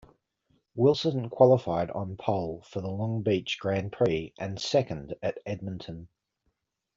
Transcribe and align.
Wilson 0.73 1.29
qualified 1.29 1.91
on 1.91 2.17
pole 2.17 2.63
for 2.67 2.81
the 2.81 2.89
Long 2.89 3.21
Beach 3.21 3.59
Grand 3.59 3.91
Prix 3.91 4.33
and 4.39 4.59
second 4.59 5.13
at 5.21 5.37
Edmonton. 5.45 6.07